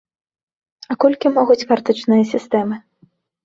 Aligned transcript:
А 0.93 0.97
колькі 1.05 1.33
могуць 1.37 1.59
картачныя 1.75 2.23
сістэмы? 2.33 2.85